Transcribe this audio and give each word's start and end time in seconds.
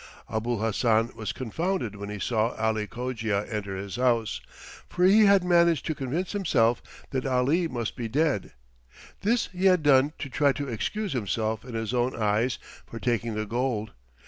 Abul 0.27 0.61
Hassan 0.63 1.11
was 1.15 1.31
confounded 1.31 1.95
when 1.95 2.09
he 2.09 2.17
saw 2.17 2.55
Ali 2.55 2.87
Cogia 2.87 3.45
enter 3.47 3.77
his 3.77 3.97
house, 3.97 4.41
for 4.89 5.05
he 5.05 5.25
had 5.27 5.43
managed 5.43 5.85
to 5.85 5.93
convince 5.93 6.31
himself 6.31 6.81
that 7.11 7.23
Ali 7.23 7.67
must 7.67 7.95
be 7.95 8.07
dead. 8.07 8.53
This 9.19 9.49
he 9.53 9.65
had 9.65 9.83
done 9.83 10.13
to 10.17 10.27
try 10.27 10.53
to 10.53 10.67
excuse 10.67 11.13
himself 11.13 11.63
in 11.63 11.75
his 11.75 11.93
own 11.93 12.15
eyes 12.15 12.57
for 12.87 12.97
taking 12.99 13.35
the 13.35 13.45
gold. 13.45 13.91